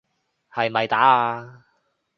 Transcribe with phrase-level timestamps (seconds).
[0.51, 1.65] 係咪打啊？